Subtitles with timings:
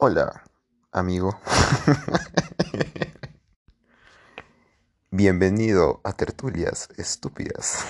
[0.00, 0.44] Hola,
[0.92, 1.36] amigo.
[5.10, 7.80] Bienvenido a Tertulias Estúpidas.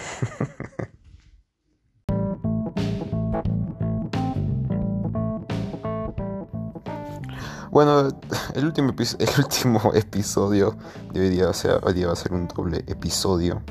[7.71, 8.09] Bueno,
[8.55, 8.93] el último,
[9.95, 10.77] episodio
[11.13, 11.51] de hoy día,
[11.83, 13.63] hoy día va a ser un doble episodio.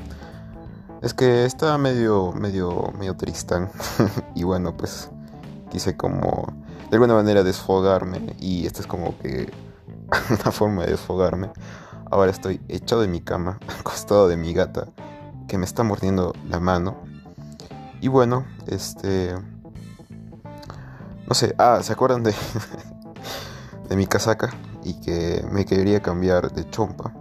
[1.02, 3.70] Es que estaba medio, medio, medio tristán.
[4.36, 5.10] y bueno, pues
[5.70, 6.46] quise como
[6.90, 8.36] de alguna manera desfogarme.
[8.40, 9.52] Y esta es como que
[10.30, 11.50] una forma de desfogarme.
[12.10, 14.88] Ahora estoy echado en mi cama, acostado de mi gata,
[15.46, 16.96] que me está mordiendo la mano.
[18.00, 19.34] Y bueno, este...
[21.26, 22.34] No sé, ah, ¿se acuerdan de,
[23.88, 24.50] de mi casaca?
[24.82, 27.12] Y que me quería cambiar de chompa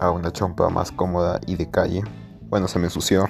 [0.00, 2.02] a una chompa más cómoda y de calle.
[2.48, 3.26] Bueno, se me ensució.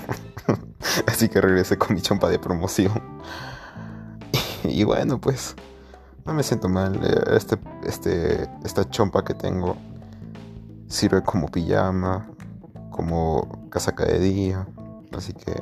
[1.07, 3.16] Así que regresé con mi chompa de promoción.
[4.77, 5.57] Y bueno, pues
[6.27, 7.01] no me siento mal.
[7.35, 9.75] Este, este, esta chompa que tengo
[10.87, 12.29] sirve como pijama,
[12.91, 14.67] como casaca de día.
[15.17, 15.55] Así que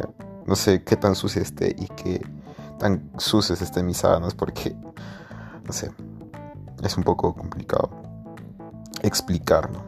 [0.46, 2.26] no sé qué tan sucia esté y qué
[2.80, 4.74] tan sucias estén mis sábanas porque,
[5.64, 5.92] no sé,
[6.82, 7.90] es un poco complicado
[9.02, 9.80] explicarlo.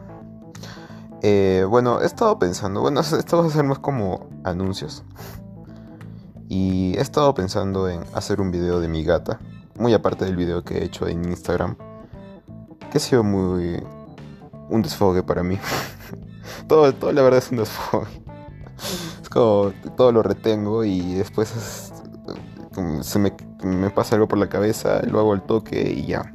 [1.21, 5.03] Eh, bueno, he estado pensando, bueno, esto va a ser más como anuncios.
[6.49, 9.39] Y he estado pensando en hacer un video de mi gata,
[9.77, 11.75] muy aparte del video que he hecho en Instagram,
[12.91, 13.83] que ha sido muy
[14.69, 15.59] un desfogue para mí.
[16.67, 18.07] todo, todo la verdad es un desfogue.
[19.21, 21.91] Es como todo lo retengo y después
[23.01, 26.31] se me, me, pasa algo por la cabeza, lo hago al toque y ya.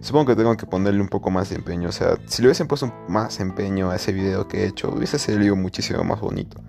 [0.00, 1.88] Supongo que tengo que ponerle un poco más de empeño.
[1.88, 5.18] O sea, si le hubiesen puesto más empeño a ese video que he hecho, hubiese
[5.18, 6.60] salido muchísimo más bonito.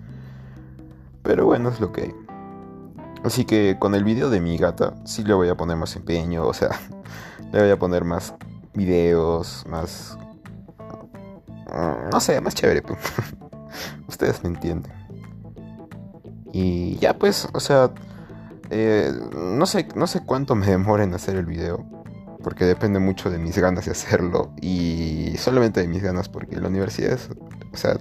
[1.22, 2.14] Pero bueno, es lo que hay.
[3.24, 6.46] Así que con el video de mi gata, sí le voy a poner más empeño.
[6.46, 6.70] O sea,
[7.52, 8.34] le voy a poner más
[8.74, 10.16] videos, más
[11.74, 12.82] Mm, no sé, más chévere.
[12.82, 12.98] Pues.
[14.08, 14.92] Ustedes me entienden.
[16.52, 17.90] Y ya pues, o sea,
[18.70, 21.84] eh, no, sé, no sé cuánto me demora en hacer el video.
[22.42, 24.52] Porque depende mucho de mis ganas de hacerlo.
[24.60, 27.28] Y solamente de mis ganas porque la universidad es...
[27.72, 27.98] O sea,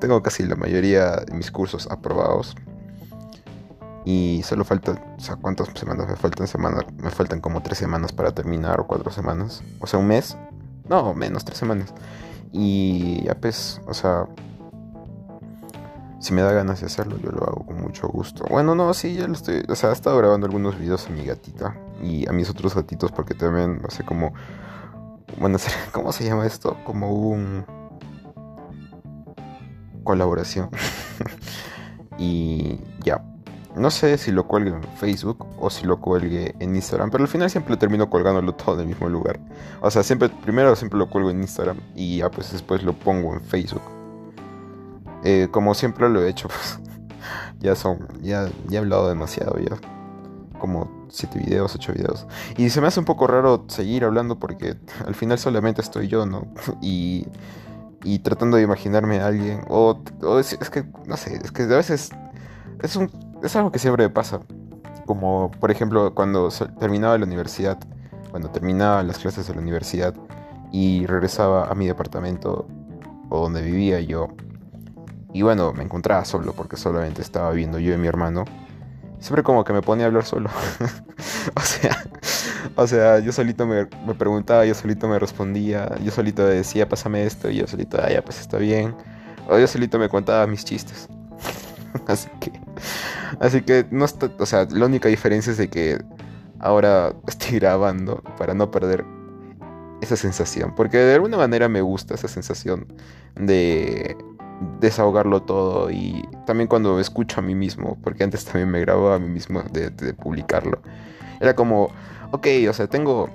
[0.00, 2.54] tengo casi la mayoría de mis cursos aprobados.
[4.04, 6.46] Y solo falta, o sea, ¿cuántas semanas me faltan?
[6.46, 9.62] Semanas, me faltan como tres semanas para terminar o cuatro semanas.
[9.80, 10.36] O sea, un mes.
[10.88, 11.94] No, menos, tres semanas.
[12.52, 14.26] Y ya pues, o sea,
[16.20, 18.44] si me da ganas de hacerlo, yo lo hago con mucho gusto.
[18.48, 21.24] Bueno, no, sí, ya lo estoy, o sea, he estado grabando algunos videos a mi
[21.24, 24.32] gatita y a mis otros gatitos porque también, no sé cómo,
[25.38, 25.58] bueno,
[25.92, 26.78] ¿cómo se llama esto?
[26.84, 27.66] Como un
[30.02, 30.70] colaboración.
[32.18, 33.22] y ya,
[33.76, 37.28] no sé si lo cuelgue en Facebook o si lo cuelgue en Instagram, pero al
[37.28, 39.40] final siempre termino colgándolo todo en el mismo lugar.
[39.80, 43.34] O sea, siempre, primero siempre lo cuelgo en Instagram y ya pues después lo pongo
[43.34, 43.82] en Facebook.
[45.24, 46.78] Eh, como siempre lo he hecho, pues
[47.58, 49.76] ya son, ya, ya he hablado demasiado ya.
[50.60, 52.26] Como 7 videos, 8 videos.
[52.56, 54.76] Y se me hace un poco raro seguir hablando porque
[55.06, 56.46] al final solamente estoy yo, ¿no?
[56.80, 57.26] Y,
[58.04, 59.62] y tratando de imaginarme a alguien.
[59.68, 62.10] O, o es, es que, no sé, es que a veces
[62.82, 63.10] es un
[63.46, 64.40] es algo que siempre pasa.
[65.06, 67.78] Como por ejemplo cuando terminaba la universidad,
[68.30, 70.14] cuando terminaba las clases de la universidad
[70.72, 72.66] y regresaba a mi departamento
[73.28, 74.28] o donde vivía yo.
[75.32, 78.44] Y bueno, me encontraba solo porque solamente estaba viendo yo y mi hermano.
[79.18, 80.50] Siempre como que me ponía a hablar solo.
[81.56, 82.04] o sea,
[82.76, 87.24] o sea, yo solito me, me, preguntaba, yo solito me respondía, yo solito decía, pásame
[87.24, 88.94] esto, y yo solito, ah, ya, pues está bien.
[89.48, 91.08] O yo solito me contaba mis chistes.
[92.06, 92.53] Así que
[93.44, 96.02] Así que no está, o sea, la única diferencia es de que
[96.60, 99.04] ahora estoy grabando para no perder
[100.00, 102.86] esa sensación, porque de alguna manera me gusta esa sensación
[103.34, 104.16] de
[104.80, 109.18] desahogarlo todo y también cuando escucho a mí mismo, porque antes también me grababa a
[109.18, 110.80] mí mismo de, publicarlo.
[111.38, 111.90] Era como,
[112.32, 113.28] ok, o sea, tengo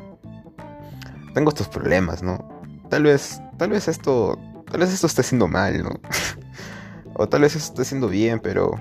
[1.36, 2.50] tengo estos problemas, ¿no?
[2.90, 4.40] Tal vez tal vez esto
[4.72, 5.92] tal vez esto esté haciendo mal, ¿no?
[7.14, 8.74] o tal vez esto esté haciendo bien, pero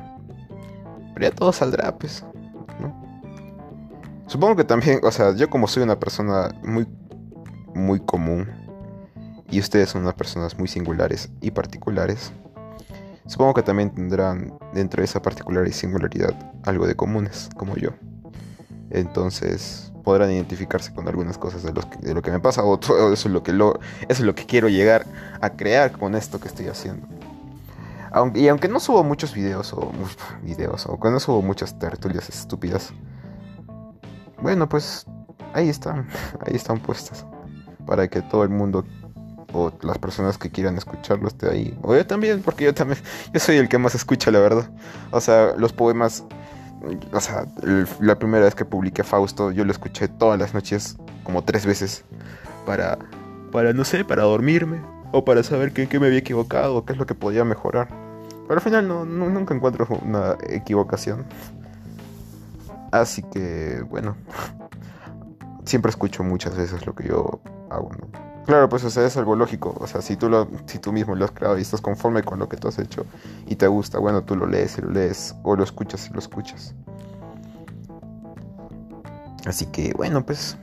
[1.20, 2.24] ya todo saldrá, pues.
[4.26, 6.86] Supongo que también, o sea, yo como soy una persona muy,
[7.74, 8.46] muy común
[9.50, 12.30] y ustedes son unas personas muy singulares y particulares,
[13.26, 16.34] supongo que también tendrán dentro de esa particular y singularidad
[16.64, 17.90] algo de comunes, como yo.
[18.90, 23.24] Entonces podrán identificarse con algunas cosas de, de lo que me pasa o eso es
[23.26, 25.06] lo que lo, eso es lo que quiero llegar
[25.40, 27.17] a crear con esto que estoy haciendo
[28.34, 29.92] y aunque no subo muchos videos o
[30.42, 32.92] videos o no subo muchas tertulias estúpidas,
[34.40, 35.06] bueno, pues
[35.54, 36.08] ahí están,
[36.46, 37.26] ahí están puestas.
[37.86, 38.84] Para que todo el mundo
[39.52, 41.78] o las personas que quieran escucharlo esté ahí.
[41.82, 43.00] O yo también, porque yo también,
[43.32, 44.70] yo soy el que más escucha, la verdad.
[45.10, 46.24] O sea, los poemas,
[47.12, 47.46] o sea,
[48.00, 52.04] la primera vez que publiqué Fausto, yo lo escuché todas las noches, como tres veces,
[52.66, 52.98] para,
[53.50, 54.80] para no sé, para dormirme,
[55.12, 57.88] o para saber qué, me había equivocado, o qué es lo que podía mejorar.
[58.46, 61.26] Pero al final no, nunca encuentro una equivocación.
[62.92, 64.16] Así que, bueno,
[65.64, 67.40] siempre escucho muchas veces lo que yo
[67.70, 67.90] hago.
[68.46, 69.76] Claro, pues o sea, es algo lógico.
[69.78, 72.38] O sea, si tú, lo, si tú mismo lo has creado y estás conforme con
[72.38, 73.04] lo que tú has hecho
[73.46, 76.18] y te gusta, bueno, tú lo lees y lo lees, o lo escuchas y lo
[76.18, 76.74] escuchas.
[79.44, 80.56] Así que, bueno, pues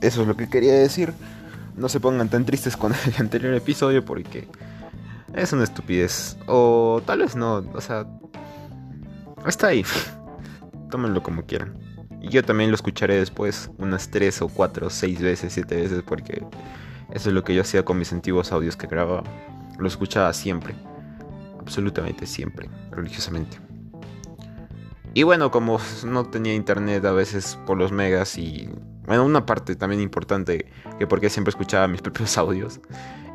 [0.00, 1.12] eso es lo que quería decir.
[1.78, 4.48] No se pongan tan tristes con el anterior episodio porque
[5.34, 6.36] es una estupidez.
[6.46, 8.06] O tal vez no, o sea,
[9.46, 9.84] está ahí.
[10.90, 11.78] Tómenlo como quieran.
[12.20, 16.02] Y yo también lo escucharé después unas 3 o 4 o 6 veces, 7 veces,
[16.04, 16.44] porque
[17.12, 19.22] eso es lo que yo hacía con mis antiguos audios que grababa.
[19.78, 20.74] Lo escuchaba siempre,
[21.60, 23.58] absolutamente siempre, religiosamente.
[25.14, 28.68] Y bueno, como no tenía internet a veces por los megas y...
[29.08, 30.66] Bueno, una parte también importante
[30.98, 32.80] que porque siempre escuchaba mis propios audios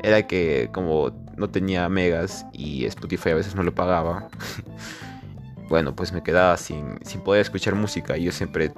[0.04, 4.28] era que como no tenía megas y Spotify a veces no lo pagaba,
[5.68, 8.16] bueno, pues me quedaba sin, sin poder escuchar música.
[8.16, 8.72] Y yo siempre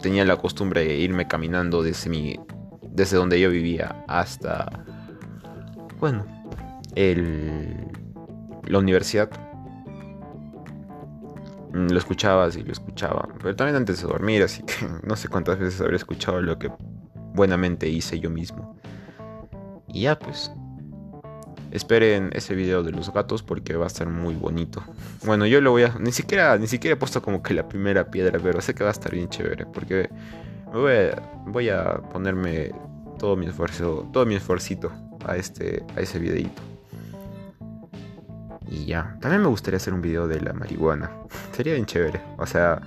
[0.00, 2.40] tenía la costumbre de irme caminando desde, mi,
[2.88, 4.84] desde donde yo vivía hasta,
[5.98, 6.24] bueno,
[6.94, 7.86] el,
[8.66, 9.30] la universidad.
[11.72, 13.28] Mm, lo escuchaba, y lo escuchaba.
[13.42, 16.70] Pero también antes de dormir, así que no sé cuántas veces habré escuchado lo que
[17.34, 18.76] buenamente hice yo mismo.
[19.88, 20.52] Y ya pues,
[21.70, 24.82] Esperen ese video de los gatos porque va a estar muy bonito.
[25.24, 25.94] Bueno, yo lo voy a...
[26.00, 28.90] Ni siquiera, ni siquiera he puesto como que la primera piedra, pero sé que va
[28.90, 29.66] a estar bien chévere.
[29.66, 30.10] Porque
[30.72, 32.72] voy a, voy a ponerme
[33.20, 34.90] todo mi esfuerzo, todo mi esfuercito
[35.24, 36.60] a, este, a ese videito.
[38.70, 39.16] Y ya.
[39.20, 41.10] También me gustaría hacer un video de la marihuana.
[41.52, 42.20] Sería bien chévere.
[42.38, 42.80] O sea,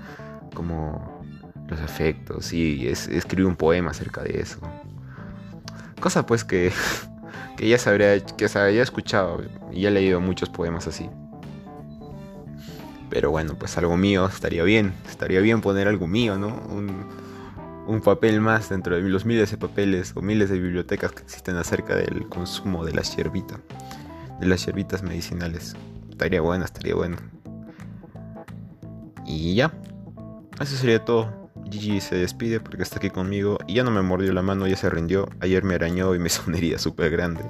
[0.56, 1.22] como
[1.68, 4.60] los efectos y escribir un poema acerca de eso.
[6.00, 6.72] Cosa pues que
[7.58, 9.42] que ya sabría, que se había escuchado
[9.72, 11.10] y ya he leído muchos poemas así.
[13.10, 14.94] Pero bueno, pues algo mío estaría bien.
[15.08, 16.48] Estaría bien poner algo mío, ¿no?
[16.48, 17.06] Un,
[17.86, 21.56] un papel más dentro de los miles de papeles o miles de bibliotecas que existen
[21.58, 23.60] acerca del consumo de la hierbita.
[24.40, 25.76] De las hierbitas medicinales.
[26.10, 27.18] Estaría bueno, estaría bueno.
[29.26, 29.74] Y ya.
[30.60, 31.52] Eso sería todo.
[31.70, 34.76] Gigi se despide porque está aquí conmigo y ya no me mordió la mano, ya
[34.76, 35.30] se rindió.
[35.40, 37.44] Ayer me arañó y me herida súper grande.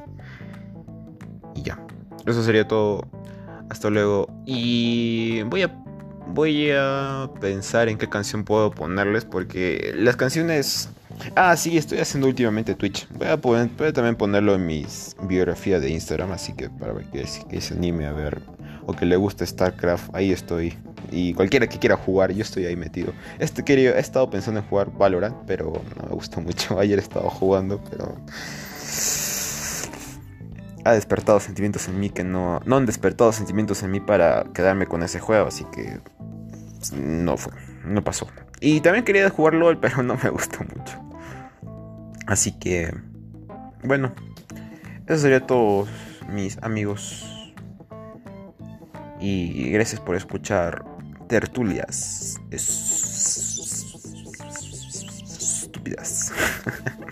[1.55, 1.85] Y ya.
[2.25, 3.07] Eso sería todo.
[3.69, 4.27] Hasta luego.
[4.45, 5.83] Y voy a
[6.27, 10.89] voy a pensar en qué canción puedo ponerles porque las canciones
[11.35, 13.07] Ah, sí, estoy haciendo últimamente Twitch.
[13.11, 14.85] Voy a, poder, también ponerlo en mi
[15.23, 18.41] biografía de Instagram, así que para que, que se anime a ver
[18.85, 20.77] o que le guste StarCraft, ahí estoy.
[21.11, 23.13] Y cualquiera que quiera jugar, yo estoy ahí metido.
[23.39, 26.79] Este querido, he estado pensando en jugar Valorant, pero no me gustó mucho.
[26.79, 28.17] Ayer he estado jugando, pero
[30.85, 34.85] ha despertado sentimientos en mí que no, no han despertado sentimientos en mí para quedarme
[34.85, 35.99] con ese juego, así que
[36.93, 37.53] no fue,
[37.85, 38.27] no pasó.
[38.65, 41.03] Y también quería jugar LOL, pero no me gustó mucho.
[42.25, 42.95] Así que,
[43.83, 44.13] bueno,
[45.05, 45.85] eso sería todo,
[46.29, 47.53] mis amigos.
[49.19, 50.85] Y gracias por escuchar
[51.27, 52.39] tertulias
[55.71, 56.31] estúpidas.